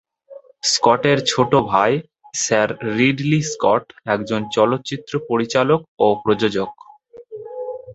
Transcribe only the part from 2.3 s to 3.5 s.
sir Ridley